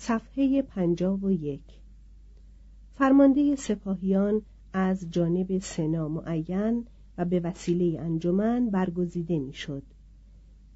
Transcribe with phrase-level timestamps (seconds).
[0.00, 1.80] صفحه پنجاب و یک
[2.94, 4.42] فرمانده سپاهیان
[4.72, 6.86] از جانب سنا معین
[7.18, 9.82] و به وسیله انجمن برگزیده می‌شد.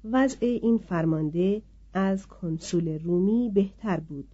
[0.03, 1.61] وضع این فرمانده
[1.93, 4.27] از کنسول رومی بهتر بود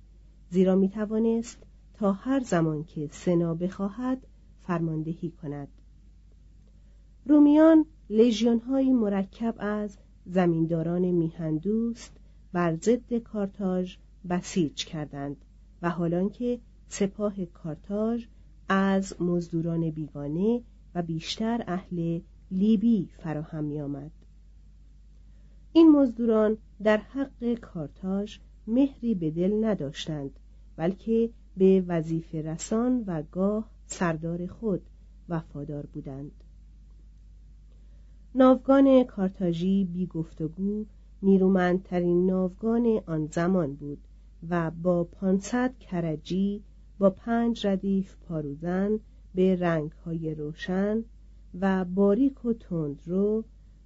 [0.50, 1.58] زیرا می توانست
[1.94, 4.28] تا هر زمان که سنا بخواهد
[4.62, 5.68] فرماندهی کند
[7.26, 12.18] رومیان لژیون های مرکب از زمینداران میهندوست
[12.54, 13.96] بر ضد کارتاژ
[14.30, 15.38] بسیج کردند
[15.82, 18.26] و حالان که سپاه کارتاژ
[18.70, 20.62] از مزدوران بیگانه
[20.96, 22.20] و بیشتر اهل
[22.52, 24.12] لیبی فراهم می آمد.
[25.74, 28.38] این مزدوران در حق کارتاژ
[28.68, 30.40] مهری به دل نداشتند
[30.76, 34.82] بلکه به وظیفه رسان و گاه سردار خود
[35.30, 36.32] وفادار بودند
[38.36, 40.86] ناوگان کارتاژی بی گفتگو
[41.24, 43.98] نیرومندترین ناوگان آن زمان بود
[44.50, 46.64] و با پانصد کرجی
[47.00, 49.00] با پنج ردیف پاروزن
[49.36, 51.04] به رنگهای روشن
[51.60, 53.44] و باریک و تندرو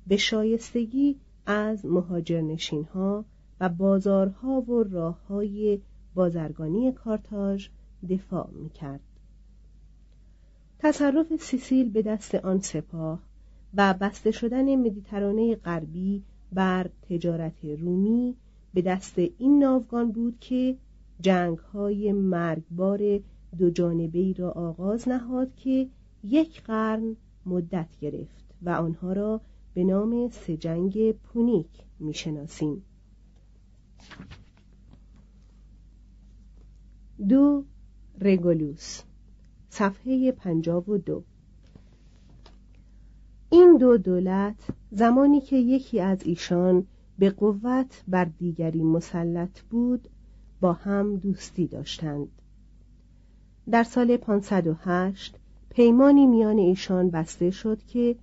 [0.08, 3.26] به شایستگی از مهاجرنشین ها
[3.60, 5.82] و بازارها و راه های
[6.16, 7.68] بازرگانی کارتاژ
[8.10, 9.00] دفاع می کرد.
[10.80, 13.20] تصرف سیسیل به دست آن سپاه
[13.74, 18.36] و بسته شدن مدیترانه غربی بر تجارت رومی
[18.74, 20.78] به دست این ناوگان بود که
[21.22, 23.20] جنگ های مرگبار
[23.58, 25.88] دو جانبه را آغاز نهاد که
[26.24, 29.42] یک قرن مدت گرفت و آنها را
[29.74, 31.68] به نام سجنگ پونیک
[32.00, 32.84] می‌شناسیم.
[37.30, 37.64] دو
[38.22, 39.02] رگولوس
[39.70, 41.24] صفحه پنجاب و دو.
[43.50, 44.56] این دو دولت
[44.92, 46.88] زمانی که یکی از ایشان
[47.20, 50.08] به قوت بر دیگری مسلط بود
[50.62, 52.28] با هم دوستی داشتند
[53.70, 55.40] در سال 508
[55.70, 58.16] پیمانی میان ایشان بسته شد که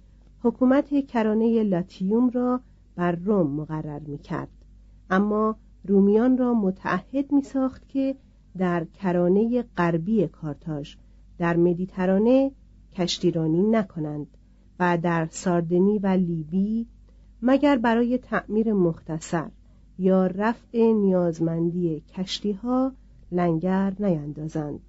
[0.42, 2.60] حکومت کرانه لاتیوم را
[2.96, 4.48] بر روم مقرر می کرد.
[5.10, 8.16] اما رومیان را متعهد می ساخت که
[8.58, 10.96] در کرانه غربی کارتاژ
[11.38, 12.52] در مدیترانه
[12.93, 14.26] کشتیرانی نکنند
[14.81, 16.86] و در ساردنی و لیبی
[17.42, 19.50] مگر برای تعمیر مختصر
[19.98, 22.92] یا رفع نیازمندی کشتی ها
[23.32, 24.81] لنگر نیندازند؟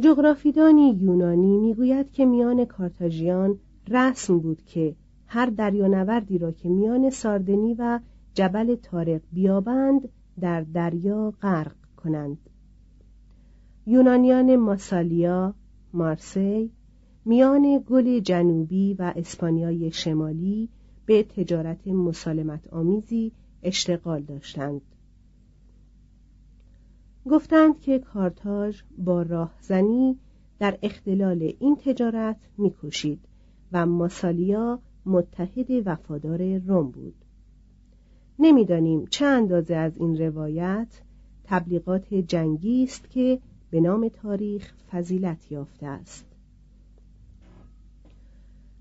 [0.00, 7.74] جغرافیدانی یونانی می‌گوید که میان کارتاژیان رسم بود که هر دریانوردی را که میان ساردنی
[7.74, 8.00] و
[8.34, 10.08] جبل تارق بیابند
[10.40, 12.38] در دریا غرق کنند.
[13.86, 15.54] یونانیان ماسالیا
[15.92, 16.70] مارسی
[17.24, 20.68] میان گل جنوبی و اسپانیای شمالی
[21.06, 23.32] به تجارت مسالمت آمیزی
[23.62, 24.80] اشتغال داشتند.
[27.30, 30.18] گفتند که کارتاژ با راهزنی
[30.58, 33.20] در اختلال این تجارت میکوشید
[33.72, 37.14] و ماسالیا متحد وفادار روم بود.
[38.38, 41.00] نمی‌دانیم چه اندازه از این روایت
[41.44, 43.38] تبلیغات جنگی است که
[43.70, 46.31] به نام تاریخ فضیلت یافته است.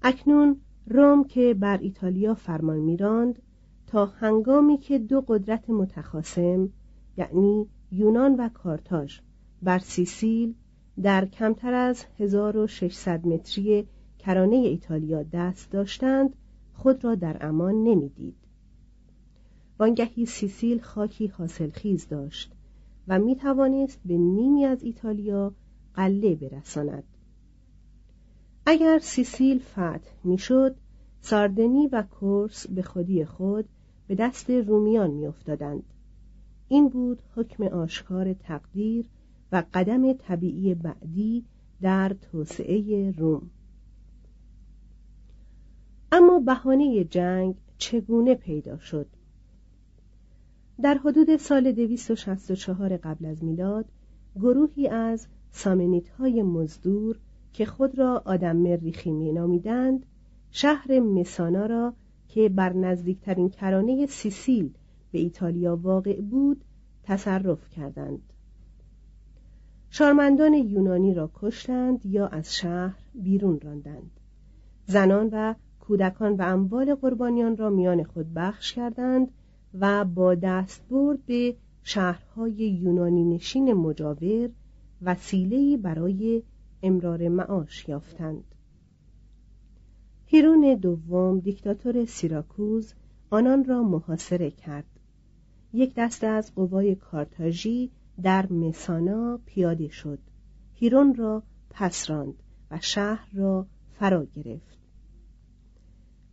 [0.01, 3.41] اکنون روم که بر ایتالیا فرمان میراند
[3.87, 6.69] تا هنگامی که دو قدرت متخاسم
[7.17, 9.19] یعنی یونان و کارتاژ
[9.61, 10.53] بر سیسیل
[11.01, 13.87] در کمتر از 1600 متری
[14.19, 16.35] کرانه ایتالیا دست داشتند
[16.73, 18.35] خود را در امان نمی‌دید.
[19.79, 22.53] وانگهی سیسیل خاکی حاصلخیز داشت
[23.07, 25.53] و می توانست به نیمی از ایتالیا
[25.93, 27.03] قله برساند.
[28.71, 30.75] اگر سیسیل فتح می‌شد
[31.21, 33.65] ساردنی و کورس به خودی خود
[34.07, 35.83] به دست رومیان میافتادند.
[36.67, 39.05] این بود حکم آشکار تقدیر
[39.51, 41.45] و قدم طبیعی بعدی
[41.81, 43.49] در توسعه روم.
[46.11, 49.07] اما بهانه جنگ چگونه پیدا شد؟
[50.81, 53.85] در حدود سال 264 قبل از میلاد
[54.35, 57.19] گروهی از سامنیت های مزدور
[57.53, 60.05] که خود را آدم مریخی می نامیدند
[60.51, 61.93] شهر مسانا را
[62.27, 64.73] که بر نزدیکترین کرانه سیسیل
[65.11, 66.63] به ایتالیا واقع بود
[67.03, 68.21] تصرف کردند.
[69.89, 74.11] شارمندان یونانی را کشتند یا از شهر بیرون راندند.
[74.85, 79.31] زنان و کودکان و اموال قربانیان را میان خود بخش کردند
[79.79, 84.49] و با دستبرد به شهرهای یونانی نشین مجاور
[85.01, 86.43] وسیله‌ای برای
[86.83, 88.43] امرار معاش یافتند.
[90.25, 92.93] هیرون دوم دیکتاتور سیراکوز
[93.29, 94.85] آنان را محاصره کرد.
[95.73, 97.91] یک دسته از قوای کارتاژی
[98.23, 100.19] در مسانا پیاده شد.
[100.73, 103.67] هیرون را پس راند و شهر را
[103.99, 104.77] فرا گرفت.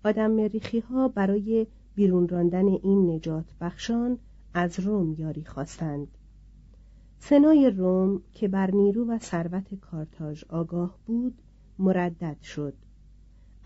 [0.04, 4.18] آدم مریخی ها برای بیرون راندن این نجات بخشان
[4.54, 6.17] از روم یاری خواستند.
[7.20, 11.42] سنای روم که بر نیرو و ثروت کارتاژ آگاه بود
[11.78, 12.74] مردد شد.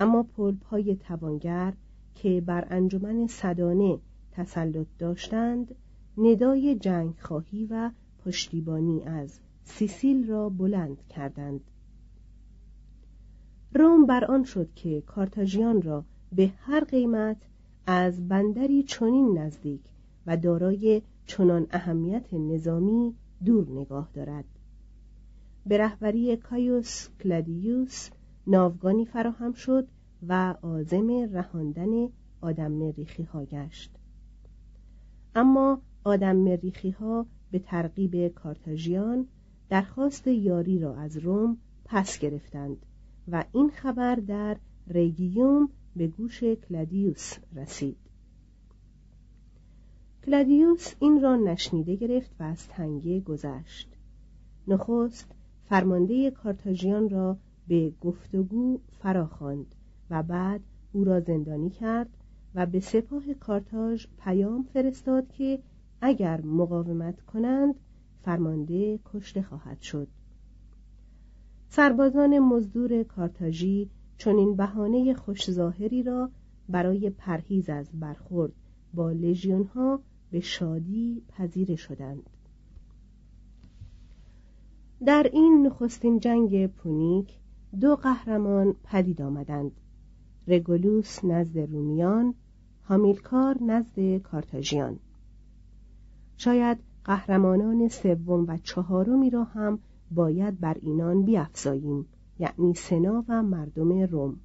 [0.00, 1.72] اما پلپ های توانگر
[2.14, 3.99] که بر انجمن صدانه
[4.32, 5.75] تسلط داشتند
[6.19, 7.90] ندای جنگ خواهی و
[8.25, 11.60] پشتیبانی از سیسیل را بلند کردند.
[13.75, 17.37] روم بر آن شد که کارتاژیان را به هر قیمت
[17.87, 19.81] از بندری چنین نزدیک
[20.26, 23.14] و دارای چنان اهمیت نظامی
[23.44, 24.44] دور نگاه دارد.
[25.67, 28.11] به رهبری کایوس کلادیوس
[28.47, 29.88] ناوگانی فراهم شد
[30.28, 32.09] و عازم رهاندن
[32.40, 33.90] آدم مریخی ها گشت.
[35.35, 39.26] اما آدم مریخی ها به ترغیب کارتاژیان
[39.69, 42.76] درخواست یاری را از روم پس گرفتند
[43.28, 47.97] و این خبر در ریگیوم به گوش کلادیوس رسید.
[50.26, 53.88] کلادیوس این را نشنیده گرفت و از تنگه گذشت.
[54.69, 55.33] نخست
[55.64, 57.37] فرمانده کارتاژیان را
[57.69, 59.75] به گفتگو فراخواند
[60.11, 60.61] و بعد
[60.93, 62.09] او را زندانی کرد
[62.55, 65.59] و به سپاه کارتاژ پیام فرستاد که
[66.00, 67.75] اگر مقاومت کنند
[68.25, 70.09] فرمانده کشته خواهد شد.
[71.69, 76.31] سربازان مزدور کارتاژی چون این بهانه خوشظاهری را
[76.69, 78.52] برای پرهیز از برخورد
[78.95, 80.00] با لژیون ها
[80.33, 82.31] به شادی پذیره شدند.
[85.07, 87.39] در این نخستین جنگ پونیک
[87.81, 89.73] دو قهرمان پدید آمدند.
[90.49, 92.35] رگولوس نزد رومیان
[92.85, 94.99] هامیلکار نزد کارتاژیان.
[96.37, 99.79] شاید قهرمانان سوم و چهارمی را هم
[100.11, 102.07] باید بر اینان بیافزاییم
[102.39, 104.37] یعنی سنا و مردم روم.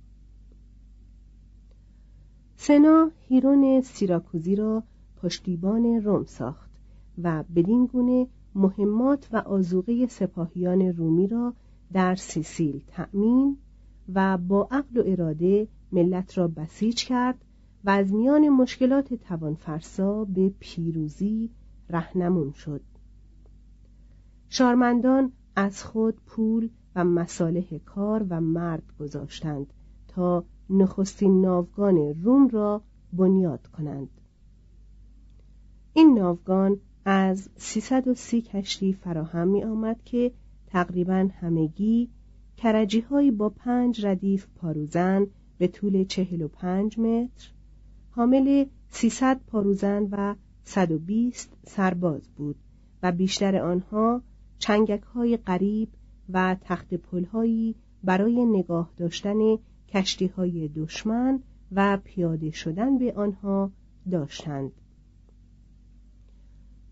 [2.58, 4.84] سنا هیرون سیراکوزی را
[5.22, 6.70] پشتیبان روم ساخت
[7.24, 11.54] و بدین گونه مهمات و آزوقه سپاهیان رومی را
[11.94, 13.58] در سیسیل تأمین
[14.14, 17.46] و با عقل و اراده ملت را بسیج کرد
[17.84, 21.50] و از میان مشکلات توانفرسا به پیروزی
[21.90, 22.82] رهنمون شد.
[24.50, 29.74] شارمندان از خود پول و مصالح کار و مرد گذاشتند
[30.08, 32.82] تا نخستین ناوگان روم را
[33.14, 34.10] بنیاد کنند.
[35.98, 40.32] این ناوگان از 330 کشتی فراهم می آمد که
[40.68, 42.10] تقریبا همگی
[42.58, 45.28] کرجی هایی با پنج ردیف پاروزن
[45.58, 47.52] به طول 45 متر
[48.12, 52.56] حامل 300 پاروزن و 120 سرباز بود
[53.04, 54.22] و بیشتر آنها
[54.60, 55.90] چنگک های قریب
[56.30, 61.40] و تخت پلهایی برای نگاه داشتن کشتی های دشمن
[61.72, 63.72] و پیاده شدن به آنها
[64.12, 64.72] داشتند.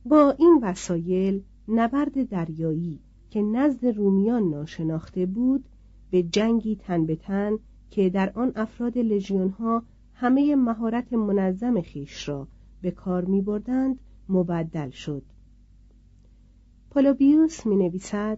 [0.06, 5.66] با این وسایل نبرد دریایی که نزد رومیان ناشناخته بود
[6.12, 7.58] به جنگی تن به تن
[7.90, 9.84] که در آن افراد لژیون ها
[10.14, 12.48] همه مهارت منظم خیش را
[12.82, 15.24] به کار می بردند مبدل شد.
[16.90, 18.38] پولوبیوس می نویسد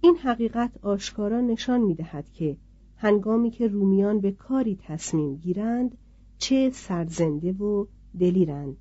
[0.00, 2.56] این حقیقت آشکارا نشان می دهد که
[2.96, 5.98] هنگامی که رومیان به کاری تصمیم گیرند
[6.38, 7.86] چه سرزنده و
[8.20, 8.76] دلیرند.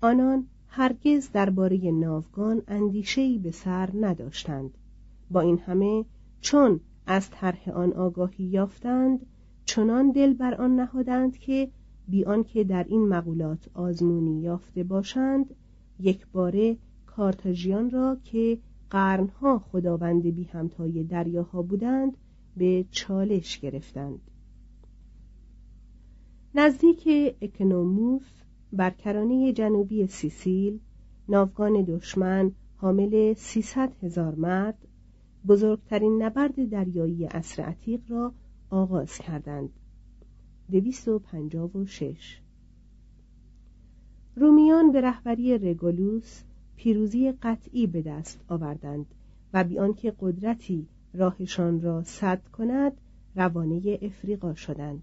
[0.00, 4.70] آنان هرگز درباره ناوگان اندیشهای به سر نداشتند.
[5.30, 6.04] با این همه
[6.40, 9.26] چون از طرح آن آگاهی یافتند
[9.64, 11.70] چنان دل بر آن نهادند که
[12.08, 15.54] بی آنکه در این مقولات آزمونی یافته باشند
[16.00, 16.76] یک باره
[17.06, 18.58] کارتاژیان را که
[18.90, 22.16] قرنها خداوند بی همتای دریاها بودند
[22.56, 24.20] به چالش گرفتند.
[26.54, 27.08] نزدیک
[27.42, 28.38] اکنوموس
[28.72, 30.80] بر کرانه جنوبی سیسیل
[31.28, 34.78] ناوگان دشمن حامل 300 هزار مرد
[35.48, 38.32] بزرگترین نبرد دریایی اصر عتیق را
[38.70, 39.70] آغاز کردند.
[40.70, 42.40] 256
[44.36, 46.42] رومیان به رهبری رگولوس
[46.76, 49.06] پیروزی قطعی به دست آوردند
[49.54, 52.92] و بیان که قدرتی راهشان را سد کند
[53.36, 55.02] روانه افریقا شدند.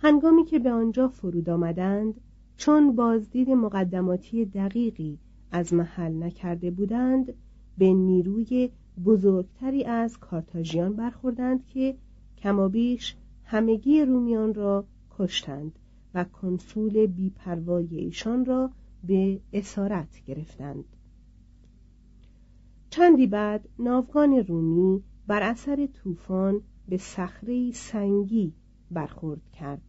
[0.00, 2.20] هنگامی که به آنجا فرود آمدند
[2.56, 5.18] چون بازدید مقدماتی دقیقی
[5.50, 7.34] از محل نکرده بودند
[7.78, 8.70] به نیروی
[9.04, 11.96] بزرگتری از کارتاژیان برخوردند که
[12.38, 14.84] کمابیش همگی رومیان را
[15.18, 15.78] کشتند
[16.14, 18.70] و کنسول بیپروای ایشان را
[19.04, 20.84] به اسارت گرفتند.
[22.90, 28.52] چندی بعد ناوگان رومی بر اثر طوفان به صخره سنگی
[28.90, 29.82] برخورد کرد.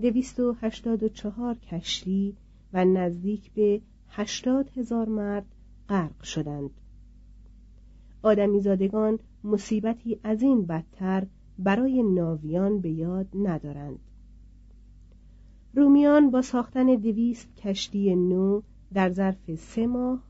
[0.00, 2.36] دویست و هشتاد و چهار کشتی
[2.72, 5.46] و نزدیک به هشتاد هزار مرد
[5.88, 6.70] غرق شدند.
[8.22, 11.26] آدمیزادگان مصیبتی از این بدتر
[11.58, 13.98] برای ناویان به یاد ندارند.
[15.74, 18.60] رومیان با ساختن دویست کشتی نو
[18.94, 20.22] در ظرف سه ماه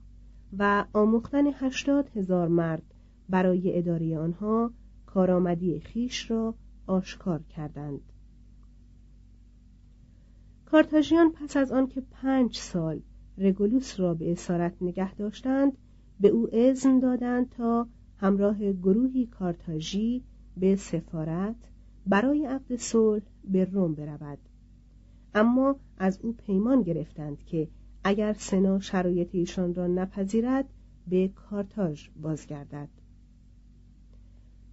[0.59, 2.83] و آموختن هشتاد هزار مرد
[3.29, 4.71] برای اداره آنها
[5.07, 6.55] کارآمدی خیش را
[6.89, 8.01] آشکار کردند.
[10.67, 13.01] کارتاژیان پس از آنکه پنج سال
[13.39, 15.73] رگولوس را به اسارت نگه داشتند
[16.21, 20.25] به او اذن دادند تا همراه گروهی کارتاژی
[20.57, 21.57] به سفارت
[22.07, 24.39] برای عقد صلح به روم برود.
[25.35, 27.69] اما از او پیمان گرفتند که
[28.05, 30.69] اگر سنا شرایط ایشان را نپذیرد
[31.09, 32.89] به کارتاژ بازگردد.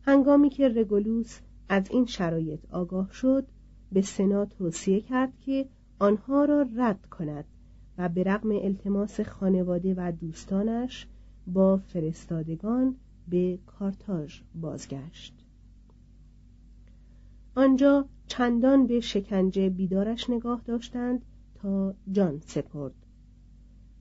[0.01, 3.47] هنگامی که رگولوس از این شرایط آگاه شد
[3.91, 5.65] به سنا توصیه کرد که
[5.99, 7.45] آنها را رد کند
[7.97, 11.07] و به رغم التماس خانواده و دوستانش
[11.47, 12.95] با فرستادگان
[13.27, 15.33] به کارتاژ بازگشت.
[17.55, 21.21] آنجا چندان به شکنجه بیدارش نگاه داشتند
[21.55, 22.93] تا جان سپرد.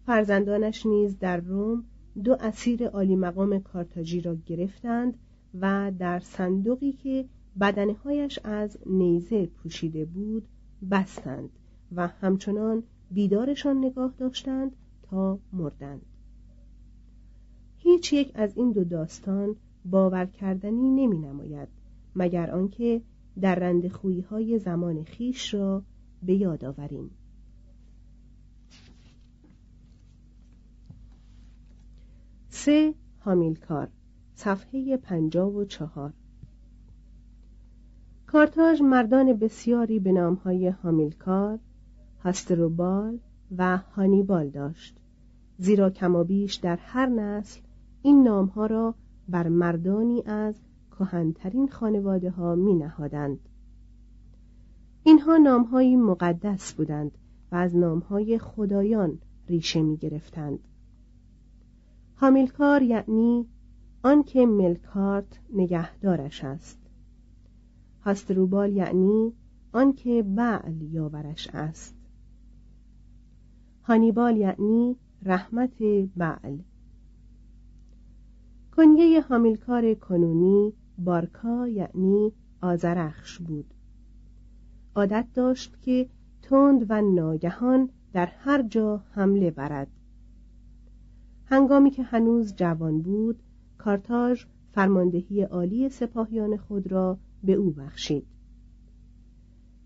[0.07, 1.85] فرزندانش نیز در روم
[2.25, 5.19] دو اسیر عالی مقام کارتاژی را گرفتند
[5.61, 7.25] و در صندوقی که
[7.61, 10.49] بدنهایش از نیزه پوشیده بود
[10.91, 11.51] بستند
[11.97, 16.03] و همچنان بیدارشان نگاه داشتند تا مردند.
[17.79, 21.69] هیچ یک از این دو داستان باور کردنی نمی نماید
[22.17, 23.03] مگر آنکه
[23.41, 23.85] در رند
[24.31, 25.83] های زمان خیش را
[26.23, 27.11] به یاد آوریم.
[32.49, 33.89] سه هامیلکار
[34.35, 36.13] صفحه پنجا و چهار.
[38.35, 41.59] کارتاژ مردان بسیاری به نامهای هامیلکار
[42.25, 43.19] هاستروبال
[43.59, 44.97] و هانیبال داشت
[45.59, 47.61] زیرا کمابیش در هر نسل
[48.03, 48.95] این نامها را
[49.29, 50.55] بر مردانی از
[50.91, 53.39] کهنترین خانواده ها می نهادند.
[55.03, 57.13] اینها نامهایی مقدس بودند
[57.53, 60.59] و از نامهای خدایان ریشه می گرفتند.
[62.15, 63.47] حامیلکار یعنی
[64.03, 66.84] آنکه ملکارت نگهدارش است
[68.05, 69.33] هاستروبال یعنی
[69.73, 71.97] آنکه بعل یاورش است.
[73.83, 75.83] هانیبال یعنی رحمت
[76.17, 76.59] بعل.
[78.77, 83.75] کنیه حامیلکار کنونی بارکا یعنی آزرخش بود.
[84.95, 86.09] عادت داشت که
[86.43, 89.89] تند و ناگهان در هر جا حمله برد.
[91.45, 93.43] هنگامی که هنوز جوان بود
[93.79, 98.27] کارتاژ فرماندهی عالی سپاهیان خود را به او بخشید.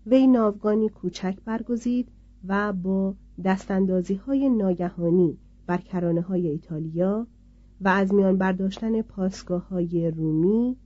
[0.05, 2.11] وی ناوگانی کوچک برگزید
[2.47, 5.37] و با دستاندازی های ناگهانی
[5.67, 7.27] بر کرانه های ایتالیا
[7.81, 10.77] و از میان برداشتن پاسگاه های رومی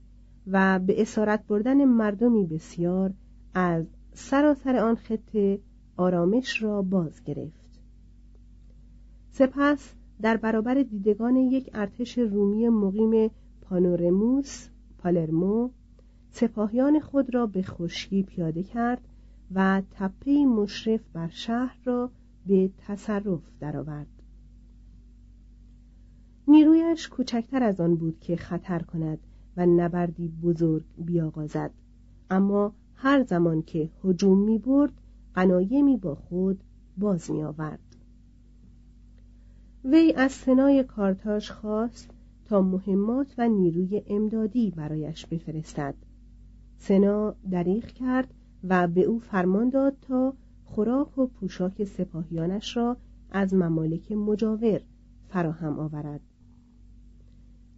[0.46, 3.14] و به اسارت بردن مردمی بسیار
[3.54, 5.60] از سراسر آن خطه
[5.96, 7.80] آرامش را باز گرفت.
[9.30, 15.70] سپس در برابر دیدگان یک ارتش رومی مقیم پانورموس پالرمو
[16.36, 19.00] سپاهیان خود را به خشکی پیاده کرد
[19.54, 22.10] و تپه مشرف بر شهر را
[22.46, 24.06] به تصرف درآورد.
[26.48, 29.18] نیرویش کوچکتر از آن بود که خطر کند
[29.56, 31.70] و نبردی بزرگ بیاغازد
[32.30, 34.92] اما هر زمان که هجوم می برد
[35.34, 36.60] قنایمی با خود
[36.98, 37.96] باز می آورد.
[39.84, 42.10] وی از سنای کارتاش خواست
[42.44, 45.94] تا مهمات و نیروی امدادی برایش بفرستد
[46.78, 52.96] سنا دریغ کرد و به او فرمان داد تا خوراک و پوشاک سپاهیانش را
[53.30, 54.80] از ممالک مجاور
[55.28, 56.20] فراهم آورد.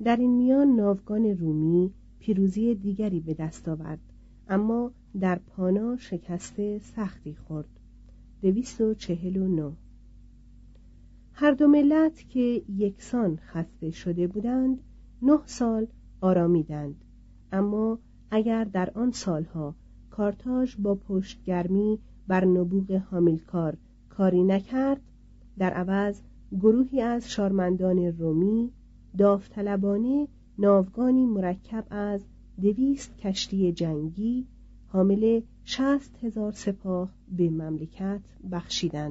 [0.05, 4.00] در این میان ناوگان رومی پیروزی دیگری به دست آورد
[4.49, 7.69] اما در پانا شکسته سختی خورد.
[8.43, 9.73] دویست و چهل و نو
[11.32, 14.80] هر دو ملت که یکسان خسته شده بودند
[15.23, 15.87] نه سال
[16.21, 17.04] آرامیدند
[17.52, 17.99] اما
[18.30, 19.75] اگر در آن سالها
[20.10, 23.76] کارتاژ با پشتگرمی بر نبوغ حامیلکار
[24.08, 25.00] کاری نکرد
[25.58, 26.21] در عوض
[26.60, 28.71] گروهی از شارمندان رومی
[29.19, 32.21] داوطلبانه ناوگانی مرکب از
[32.62, 34.47] دویست کشتی جنگی
[34.89, 38.21] حامل شست هزار سپاه به مملکت
[38.52, 39.10] بخشیدند.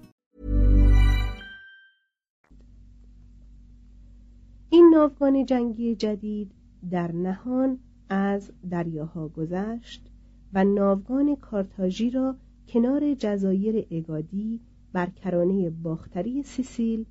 [4.91, 6.51] ناوگان جنگی جدید
[6.91, 7.77] در نهان
[8.09, 10.09] از دریاها گذشت
[10.53, 12.35] و ناوگان کارتاژی را
[12.67, 14.59] کنار جزایر اگادی
[14.93, 17.05] بر کرانه باختری سیسیل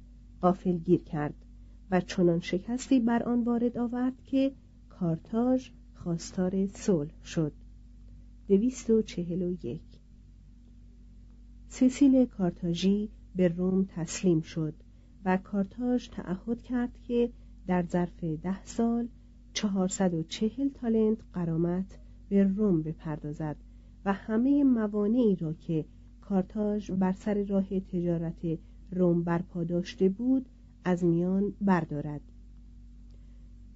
[0.85, 1.35] گیر کرد
[1.91, 4.53] و چنان شکستی بر آن وارد آورد که
[4.89, 7.53] کارتاژ خواستار صلح شد.
[8.49, 10.01] دویست و چهل و یک.
[11.69, 14.75] سیسیل کارتاژی به روم تسلیم شد
[15.25, 17.31] و کارتاژ تعهد کرد که
[17.71, 19.09] در ظرف ده سال
[19.53, 23.57] چهارصد و چهل تالنت قرامت به روم بپردازد
[24.05, 25.85] و همه موانعی را که
[26.21, 28.59] کارتاژ بر سر راه تجارت
[28.93, 30.47] روم برپا داشته بود
[30.85, 32.21] از میان بردارد.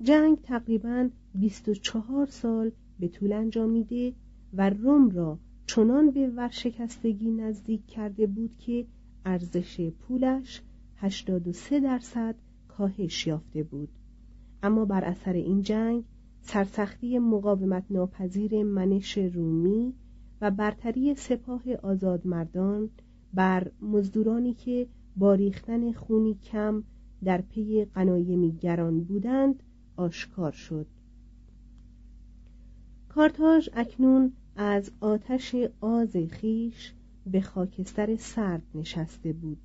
[0.02, 4.12] جنگ تقریبا 24 سال به طول انجامیده
[4.54, 8.86] و روم را چنان به ورشکستگی نزدیک کرده بود که
[9.24, 10.62] ارزش پولش
[10.96, 12.34] 83 درصد
[12.78, 13.88] کاهش یافته بود.
[14.62, 16.04] اما بر اثر این جنگ
[16.42, 19.94] سرسختی مقاومت ناپذیر منش رومی
[20.40, 22.90] و برتری سپاه آزادمردان
[23.34, 26.82] بر مزدورانی که با ریختن خونی کم
[27.24, 29.62] در پی قنایمی گران بودند
[29.96, 30.86] آشکار شد.
[33.08, 36.92] کارتاژ اکنون از آتش آز خیش
[37.26, 39.58] به خاکستر سرد نشسته بود.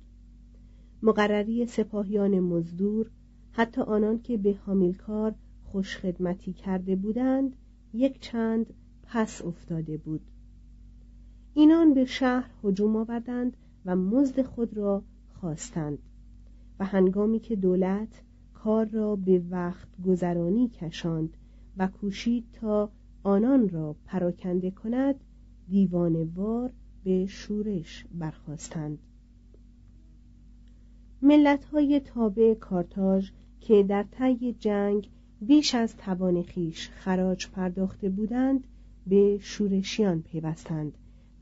[1.02, 3.10] مقرری سپاهیان مزدور
[3.52, 5.34] حتی آنان که به حامیلکار
[5.64, 7.56] خوشخدمتی کرده بودند
[7.94, 10.20] یک چند پس افتاده بود.
[11.54, 15.02] اینان به شهر هجوم آوردند و مزد خود را
[15.40, 15.98] خواستند
[16.78, 18.22] و هنگامی که دولت
[18.54, 21.36] کار را به وقت گذرانی کشاند
[21.76, 22.90] و کوشید تا
[23.22, 25.14] آنان را پراکنده کند
[25.68, 26.72] دیوانوار
[27.04, 28.98] به شورش برخواستند
[31.22, 33.30] ملت های تابع کارتاژ
[33.60, 35.08] که در طی جنگ
[35.40, 38.66] بیش از توان خیش خراج پرداخته بودند
[39.06, 40.92] به شورشیان پیوستند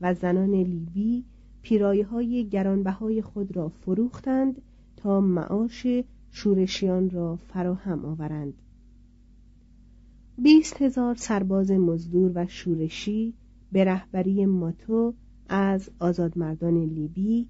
[0.01, 1.23] و زنان لیبی
[1.61, 4.61] پیرایه های گرانبهای خود را فروختند
[4.97, 5.87] تا معاش
[6.31, 8.53] شورشیان را فراهم آورند.
[10.37, 13.33] بیست هزار سرباز مزدور و شورشی
[13.71, 15.13] به رهبری ماتو
[15.49, 17.49] از آزادمردان لیبی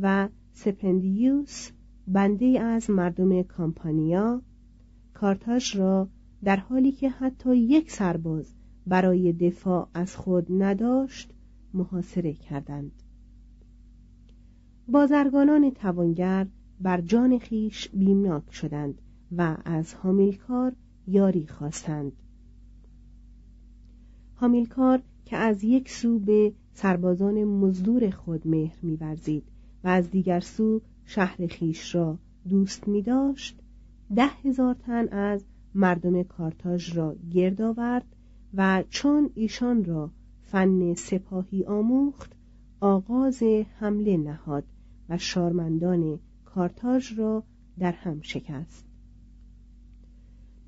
[0.00, 1.70] و سپندیوس
[2.08, 4.42] بنده از مردم کامپانیا
[5.14, 6.08] کارتاژ را
[6.44, 8.54] در حالی که حتی یک سرباز
[8.86, 11.34] برای دفاع از خود نداشت
[11.74, 12.92] محاصره کردند.
[14.88, 16.46] بازرگانان توانگر
[16.80, 19.02] بر جان خیش بیمناک شدند
[19.36, 20.72] و از حامیلکار
[21.06, 22.12] یاری خواستند.
[24.34, 29.44] حامیلکار که از یک سو به سربازان مزدور خود مهر میورزید
[29.84, 33.58] و از دیگر سو شهر خیش را دوست می داشت.
[34.16, 38.06] ده هزار تن از مردم کارتاژ را گرد آورد
[38.54, 40.10] و چون ایشان را
[40.42, 42.32] فن سپاهی آموخت
[42.80, 43.42] آغاز
[43.80, 44.64] حمله نهاد
[45.08, 47.42] و شارمندان کارتاژ را
[47.78, 48.84] در هم شکست.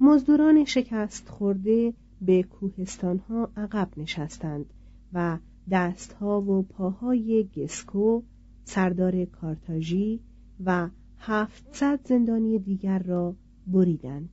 [0.01, 4.66] مزدوران شکست خورده به کوهستانها عقب نشستند
[5.12, 5.38] و
[5.70, 8.23] دستها و پاهای گسکو
[8.70, 10.20] سردار کارتاژی
[10.64, 13.35] و هفتصد زندانی دیگر را
[13.66, 14.30] بریدند.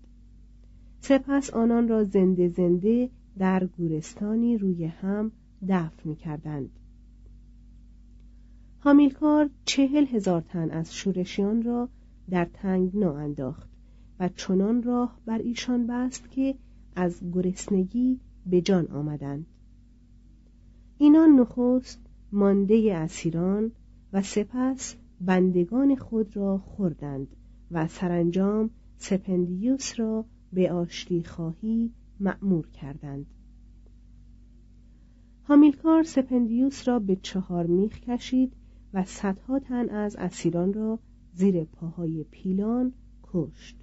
[0.99, 5.31] سپس آنان را زنده زنده در گورستانی روی هم
[5.69, 6.69] دفن کردند
[8.79, 11.89] حامیلکار چهل هزار تن از شورشیان را
[12.29, 13.69] در تنگنا انداخت
[14.19, 16.55] و چنان راه بر ایشان بست که
[16.95, 19.45] از گرسنگی به جان آمدند.
[20.97, 21.99] اینان نخست
[22.31, 23.71] مانده اسیران
[24.21, 27.27] سپس بندگان خود را خوردند
[27.71, 33.25] و سرانجام سپندیوس را به آشتی خواهی مأمور کردند.
[35.43, 38.53] هامیلکار سپندیوس را به چهار میخ کشید
[38.93, 40.99] و صدها تن از اسیران را
[41.33, 43.77] زیر پاهای پیلان کشت.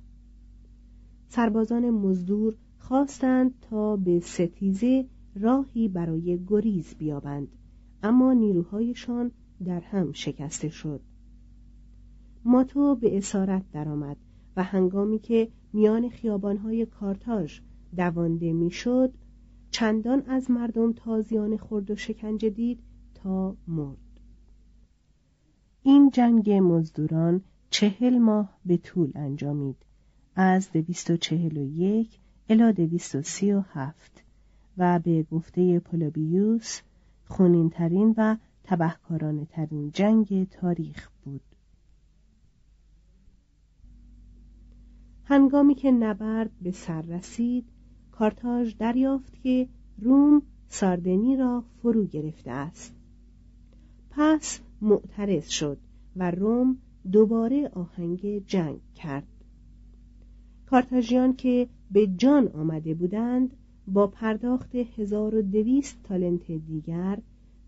[1.28, 7.48] سربازان مزدور خواستند تا به ستیزه راهی برای گریز بیابند
[8.02, 9.30] اما نیروهایشان
[9.64, 11.00] در هم شکسته شد.
[12.44, 14.16] ماتو به اسارت درآمد
[14.56, 17.60] و هنگامی که میان خیابانهای کارتاژ
[17.96, 19.12] دوانده می‌شد
[19.70, 22.80] چندان از مردم تازیان خرد و شکنجه دید
[23.14, 23.98] تا مرد.
[25.82, 29.76] این جنگ مزدوران چهل ماه به طول انجامید.
[30.36, 34.24] از دویست و چهل و یک الا دویست و سی و هفت
[34.78, 36.80] و به گفته پولوبیوس
[37.24, 41.40] خونینترین و تبهکارانه ترین جنگ تاریخ بود.
[45.24, 47.64] هنگامی که نبرد به سر رسید
[48.12, 52.94] کارتاژ دریافت که روم ساردنی را فرو گرفته است.
[54.10, 55.78] پس معترض شد
[56.16, 56.78] و روم
[57.12, 59.26] دوباره آهنگ جنگ کرد.
[60.66, 67.18] کارتاژیان که به جان آمده بودند با پرداخت 1200 تالنت دیگر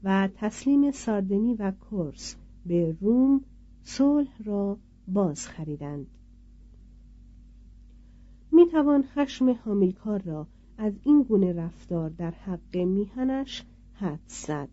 [0.04, 3.44] و تسلیم ساردنی و کورس به روم
[3.82, 4.78] صلح را
[5.08, 6.06] باز خریدند.
[8.52, 10.46] می توان خشم حامیلکار را
[10.78, 14.68] از این گونه رفتار در حق میهنش حد زد.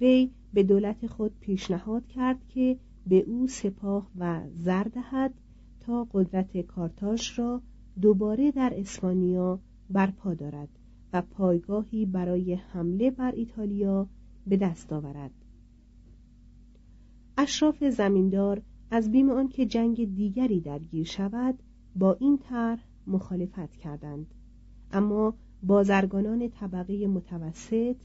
[0.00, 5.34] وی به دولت خود پیشنهاد کرد که به او سپاه و زر دهد
[5.80, 7.62] تا قدرت کارتاژ را
[8.00, 10.68] دوباره در اسپانیا برپا دارد.
[11.12, 14.08] و پایگاهی برای حمله بر ایتالیا
[14.46, 15.30] به دست آورد.
[17.38, 21.58] اشراف زمیندار از بیم آنکه جنگ دیگری درگیر شود
[21.96, 24.26] با این طرح مخالفت کردند.
[24.92, 27.96] اما بازرگانان طبقه متوسط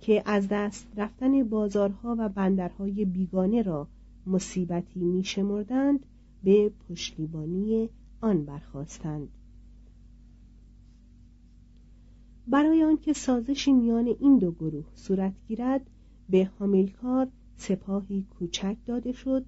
[0.00, 3.88] که از دست رفتن بازارها و بندرهای بیگانه را
[4.26, 6.06] مصیبتی میشمردند
[6.44, 7.88] به پشتیبانی
[8.20, 9.28] آن برخواستند
[12.46, 15.90] برای آنکه سازشی میان این دو گروه صورت گیرد
[16.28, 19.44] به حامیلکار سپاهی کوچک داده شد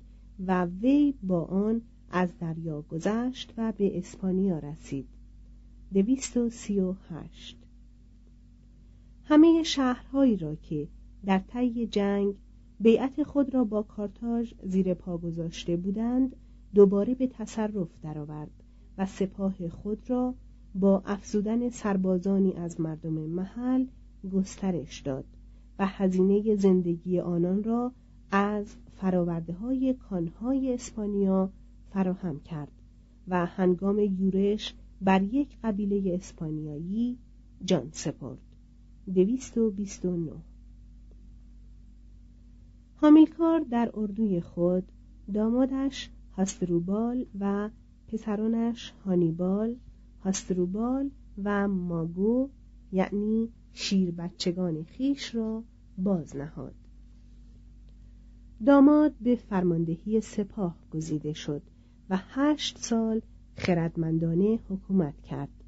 [0.46, 5.09] و وی با آن از دریا گذشت و به اسپانیا رسید.
[5.94, 7.59] دویست و سی و هشت.
[9.24, 10.88] همه شهرهایی را که
[11.24, 12.35] در طی جنگ
[12.80, 16.37] بیعت خود را با کارتاژ زیر پا گذاشته بودند
[16.74, 18.50] دوباره به تصرف درآورد
[18.98, 20.35] و سپاه خود را
[20.74, 23.87] با افزودن سربازانی از مردم محل
[24.32, 25.24] گسترش داد
[25.78, 27.92] و هزینه زندگی آنان را
[28.30, 31.50] از فراورده های کانهای اسپانیا
[31.90, 32.72] فراهم کرد
[33.28, 37.18] و هنگام یورش بر یک قبیله اسپانیایی
[37.64, 38.38] جان سپرد.
[39.14, 40.37] دویست و بیست و نو
[42.96, 44.92] حامیلکار در اردوی خود
[45.34, 47.70] دامادش هاستروبال و
[48.08, 49.76] پسرانش هانیبال
[50.24, 51.10] هاستروبال
[51.44, 52.48] و ماگو
[52.92, 55.62] یعنی شیر بچگان خیش را
[55.98, 56.74] باز نهاد.
[58.66, 61.62] داماد به فرماندهی سپاه گزیده شد
[62.10, 63.20] و هشت سال
[63.56, 65.64] خردمندانه حکومت کرد.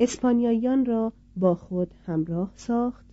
[0.00, 3.06] اسپانیاییان را با خود همراه ساخت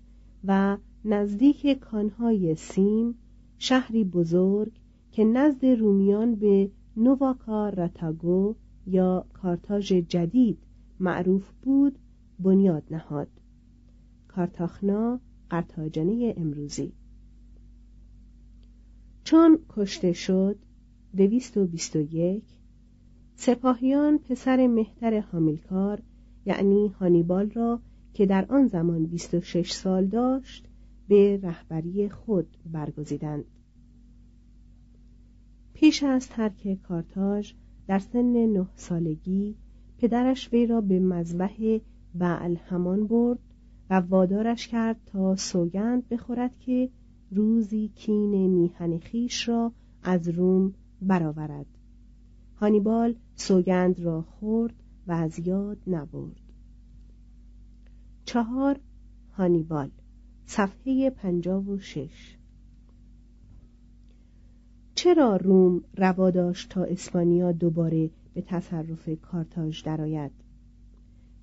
[0.43, 3.15] و نزدیک کانهای سیم
[3.57, 4.71] شهری بزرگ
[5.11, 8.55] که نزد رومیان به نوواکا رتاگو
[8.87, 10.57] یا کارتاژ جدید
[10.99, 11.99] معروف بود
[12.39, 13.27] بنیاد نهاد.
[14.27, 15.19] کارتاخنا
[15.49, 16.93] قرتاجنه امروزی.
[19.23, 20.57] چون کشته شد
[21.17, 22.43] دویست و بیست و یک
[23.35, 26.01] سپاهیان پسر مهتر حامیلکار
[26.45, 27.81] یعنی هانیبال را
[28.13, 30.67] که در آن زمان بیست و شش سال داشت
[31.07, 33.45] به رهبری خود برگزیدند.
[35.73, 37.53] پیش از ترک کارتاژ
[37.87, 39.55] در سن نه سالگی
[39.97, 41.77] پدرش وی را به مذبح
[42.15, 43.39] بعل همان برد
[43.89, 46.89] و وادارش کرد تا سوگند بخورد که
[47.31, 49.71] روزی کین میهن خیش را
[50.03, 51.65] از روم برآورد.
[52.55, 54.73] هانیبال سوگند را خورد
[55.07, 56.41] و از یاد نبرد.
[58.25, 58.79] چهار
[59.31, 59.91] هانیبال
[60.45, 62.34] صفحه پنجاب و شش.
[64.95, 70.31] چرا روم روا داشت تا اسپانیا دوباره به تصرف کارتاژ درآید؟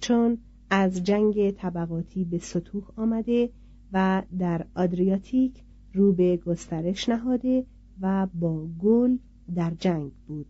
[0.00, 0.38] چون
[0.70, 3.50] از جنگ طبقاتی به سطوح آمده
[3.92, 5.62] و در آدریاتیک
[5.94, 7.66] رو به گسترش نهاده
[8.00, 9.16] و با گل
[9.54, 10.46] در جنگ بود.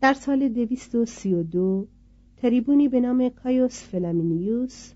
[0.00, 1.86] در سال دویست و سی و دو
[2.36, 4.92] تریبونی به نام کایوس فلامینیوس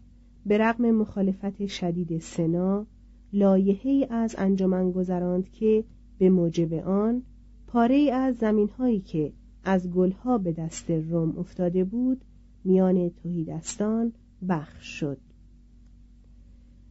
[0.46, 2.86] به رغم مخالفت شدید سنا
[3.32, 5.84] لایحه‌ای از انجمن گذراند که
[6.18, 7.22] به موجب آن
[7.66, 9.32] پاره از زمینهایی که
[9.64, 12.24] از گلها به دست روم افتاده بود
[12.64, 14.12] میان توهیدستان
[14.48, 15.18] بخش شد.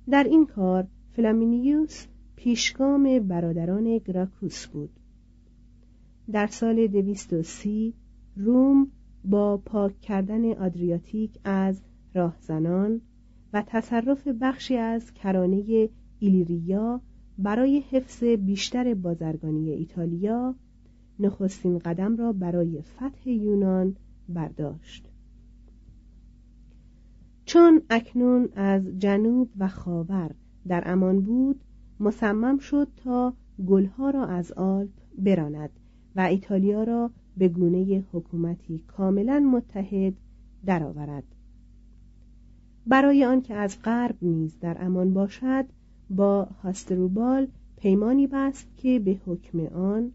[0.10, 4.90] در این کار فلامینیوس پیشگام برادران گراکوس بود.
[6.32, 7.94] در سال دویست و سی
[8.36, 8.92] روم
[9.26, 11.82] با پاک کردن آدریاتیک از
[12.14, 13.02] راهزنان
[13.54, 17.02] و تصرف بخشی از کرانه ایلیریا
[17.38, 20.56] برای حفظ بیشتر بازرگانی ایتالیا
[21.20, 23.96] نخستین قدم را برای فتح یونان
[24.30, 25.06] برداشت.
[27.46, 30.32] چون اکنون از جنوب و خاور
[30.68, 31.62] در امان بود
[32.00, 33.34] مصمم شد تا
[33.68, 35.70] گلها را از آلپ براند
[36.16, 40.14] و ایتالیا را به گونه حکومتی کاملا متحد
[40.66, 41.24] درآورد.
[42.88, 45.66] برای آنکه از غرب نیز در امان باشد
[46.10, 50.12] با هاستروبال پیمانی بست که به حکم آن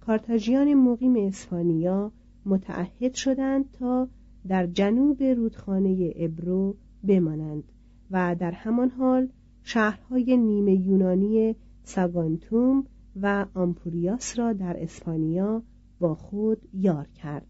[0.00, 2.12] کارتاژیان مقیم اسپانیا
[2.46, 4.08] متعهد شدند تا
[4.48, 7.64] در جنوب رودخانه ابرو بمانند
[8.10, 9.28] و در همان حال
[9.62, 12.86] شهرهای نیمه یونانی ساگانتوم
[13.22, 15.62] و آمپوریاس را در اسپانیا
[16.00, 17.46] با خود یار کرد.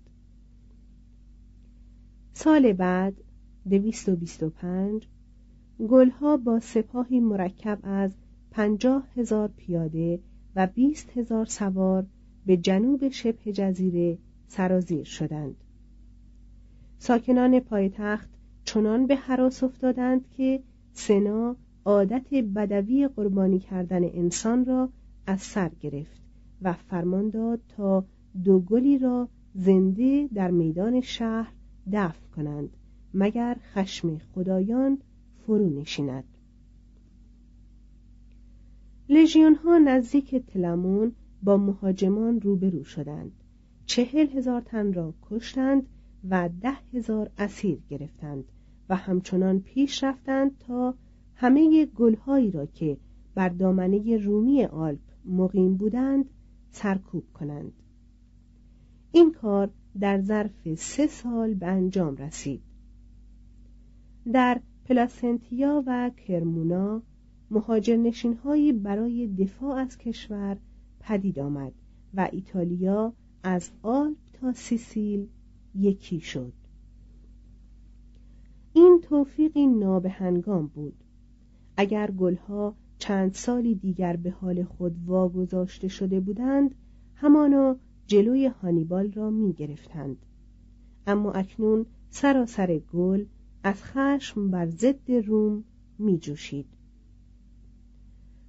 [2.32, 3.14] سال بعد
[3.70, 5.08] 225
[5.78, 8.12] گلها با سپاهی مرکب از
[8.50, 10.20] پنجاه هزار پیاده
[10.56, 12.06] و بیست هزار سوار
[12.46, 15.56] به جنوب شبه جزیره سرازیر شدند.
[16.98, 18.30] ساکنان پایتخت
[18.64, 24.88] چنان به حراس افتادند که سنا عادت بدوی قربانی کردن انسان را
[25.26, 26.22] از سر گرفت
[26.62, 28.04] و فرمان داد تا
[28.44, 31.52] دو گلی را زنده در میدان شهر
[31.92, 32.76] دفن کنند
[33.14, 34.98] مگر خشم خدایان
[35.46, 36.24] فرو نشیند.
[39.08, 43.32] لژیون ها نزدیک تلمون با مهاجمان روبرو شدند.
[43.86, 45.86] چهل هزار تن را کشتند
[46.30, 48.44] و ده هزار اسیر گرفتند
[48.88, 50.94] و همچنان پیش رفتند تا
[51.34, 52.96] همه گلهایی را که
[53.34, 56.24] بر دامنه رومی آلپ مقیم بودند
[56.70, 57.72] سرکوب کنند.
[59.12, 62.62] این کار در ظرف سه سال به انجام رسید.
[64.32, 64.60] در
[64.92, 67.02] پلاسنتیا و کرمونا
[67.50, 70.56] مهاجرنشینهایی برای دفاع از کشور
[71.00, 71.72] پدید آمد
[72.14, 75.26] و ایتالیا از آلپ تا سیسیل
[75.74, 76.52] یکی شد
[78.72, 81.04] این توفیقی نابهنگام بود
[81.76, 86.74] اگر گلها چند سالی دیگر به حال خود واگذاشته شده بودند
[87.14, 87.76] همانا
[88.06, 90.16] جلوی هانیبال را می گرفتند.
[91.06, 93.24] اما اکنون سراسر گل
[93.64, 95.64] از خشم بر ضد روم
[95.98, 96.66] می جوشید.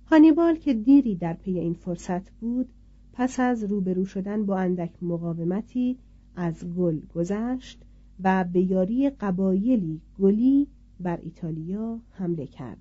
[0.06, 2.70] هانیبال که دیری در پی این فرصت بود
[3.14, 5.98] پس از روبرو شدن با اندک مقاومتی
[6.36, 7.82] از گل گذشت
[8.24, 10.68] و به یاری قبایلی گلی
[11.00, 12.78] بر ایتالیا حمله کرد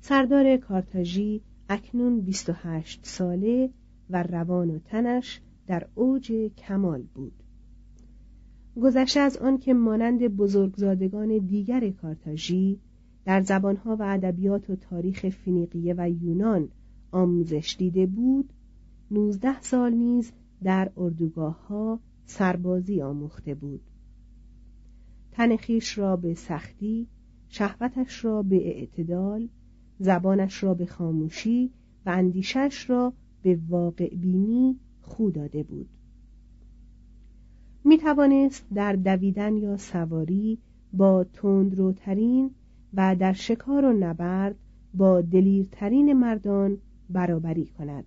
[0.00, 3.70] سردار کارتاژی اکنون 28 ساله
[4.10, 7.43] و روان و تنش در اوج کمال بود
[8.82, 12.80] گذشته از آن که مانند بزرگزادگان دیگر کارتاژی
[13.24, 16.68] در زبانها و ادبیات و تاریخ فینیقیه و یونان
[17.12, 18.52] آموزش دیده بود
[19.10, 20.32] نوزده سال نیز
[20.62, 23.80] در اردوگاه ها سربازی آموخته بود.
[25.32, 25.56] تن
[25.96, 27.08] را به سختی
[27.48, 29.48] شهوتش را به اعتدال
[29.98, 31.70] زبانش را به خاموشی
[32.06, 35.88] و اندیشش را به واقع بینی خو داده بود.
[37.86, 40.58] می توانست در دویدن یا سواری
[40.92, 42.50] با تندروترین
[42.94, 44.56] و در شکار و نبرد
[44.94, 46.78] با دلیرترین مردان
[47.10, 48.04] برابری کند.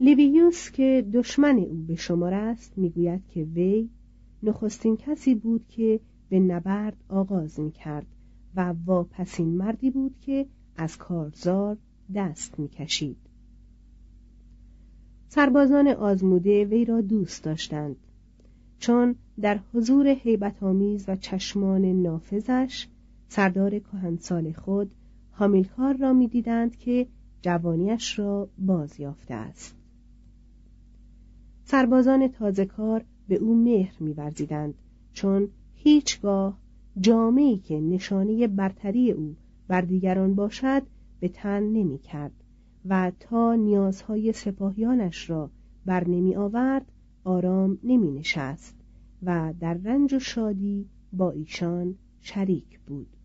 [0.00, 3.88] لیویوس که دشمن او به شمار است می‌گوید که وی
[4.42, 8.06] نخستین کسی بود که به نبرد آغاز می کرد
[8.56, 11.76] و واپسین مردی بود که از کارزار
[12.14, 13.25] دست می‌کشید.
[15.28, 17.96] سربازان آزموده وی را دوست داشتند.
[18.78, 22.86] چون در حضور حیبت آمیز و چشمان نافذش
[23.28, 24.90] سردار کهنسال خود
[25.30, 27.06] حامیلکار را می‌دیدند که
[27.42, 29.76] جوانیش را باز یافته است.
[31.64, 34.74] سربازان تازه کار به او مهر میورزیدند
[35.12, 36.58] چون هیچگاه
[37.00, 39.36] جامعی که نشانه برتری او
[39.68, 40.82] بر دیگران باشد
[41.20, 42.32] به تن نمی کرد
[42.88, 45.50] و تا نیازهای سپاهیانش را
[45.86, 46.92] بر نمی آورد
[47.24, 48.76] آرام نمی نشست
[49.22, 53.15] و در رنج و شادی با ایشان شریک بود.